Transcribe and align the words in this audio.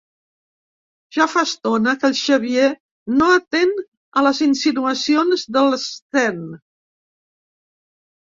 Ja 1.17 1.25
fa 1.33 1.41
estona 1.47 1.91
que 2.03 2.07
el 2.11 2.15
Xavier 2.21 2.69
no 3.21 3.27
atén 3.33 3.73
a 4.21 4.23
les 4.29 4.39
insinuacions 4.47 5.45
de 5.59 5.63
l'Sten. 5.67 6.41